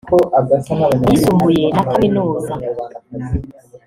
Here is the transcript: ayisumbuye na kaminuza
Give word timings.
ayisumbuye 1.05 1.65
na 1.75 1.83
kaminuza 1.91 2.53